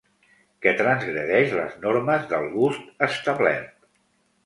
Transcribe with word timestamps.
Que 0.65 0.73
transgredeix 0.79 1.53
les 1.59 1.77
normes 1.85 2.27
del 2.35 2.51
gust 2.59 2.91
establert. 3.13 3.73